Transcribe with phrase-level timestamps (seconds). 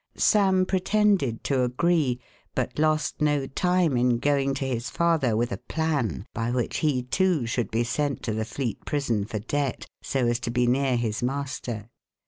[0.17, 2.19] Sam pretended to agree,
[2.55, 7.03] but lost no time in going to his father with a plan by which he,
[7.03, 10.95] too, should be sent to the Fleet Prison for debt, so as to be near
[10.97, 11.91] his master.